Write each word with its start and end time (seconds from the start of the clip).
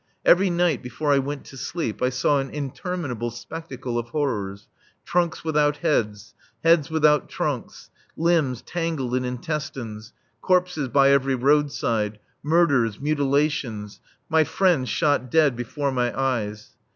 Every 0.25 0.49
night 0.49 0.81
before 0.81 1.13
I 1.13 1.19
went 1.19 1.45
to 1.45 1.57
sleep 1.57 2.01
I 2.01 2.09
saw 2.09 2.39
an 2.39 2.49
interminable 2.49 3.29
spectacle 3.29 3.99
of 3.99 4.09
horrors: 4.09 4.67
trunks 5.05 5.43
without 5.43 5.77
heads, 5.77 6.33
heads 6.63 6.89
without 6.89 7.29
trunks, 7.29 7.91
limbs 8.17 8.63
tangled 8.63 9.13
in 9.15 9.23
intestines, 9.23 10.11
corpses 10.41 10.87
by 10.87 11.11
every 11.11 11.35
roadside, 11.35 12.17
murders, 12.41 12.99
mutilations, 12.99 13.99
my 14.27 14.43
friends 14.43 14.89
shot 14.89 15.29
dead 15.29 15.55
before 15.55 15.91
my 15.91 16.19
eyes. 16.19 16.71